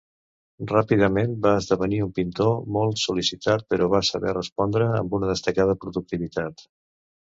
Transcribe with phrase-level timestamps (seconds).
[0.69, 6.71] Ràpidament va esdevenir un pintor molt sol·licitat, però va saber respondre amb una destacada productivitat.